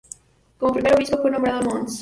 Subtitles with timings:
[0.57, 1.89] Como primer obispo fue nombrado mons.